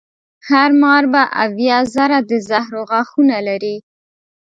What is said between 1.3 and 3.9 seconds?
اویا زره د زهرو غاښونه لري.